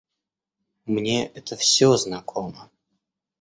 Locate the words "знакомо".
1.95-2.71